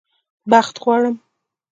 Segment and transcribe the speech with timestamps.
[0.51, 1.15] بخت غواړم